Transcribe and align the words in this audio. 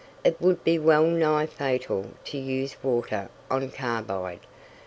It 0.23 0.41
would 0.41 0.63
be 0.63 0.79
well 0.79 1.03
nigh 1.05 1.45
fatal 1.45 2.13
to 2.23 2.35
use 2.39 2.75
water 2.81 3.29
on 3.51 3.69
carbide. 3.69 4.47